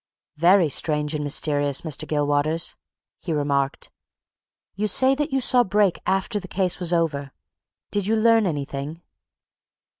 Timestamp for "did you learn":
7.91-8.47